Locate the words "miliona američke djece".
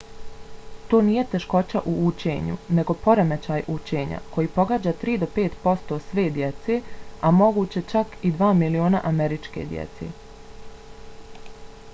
8.65-10.11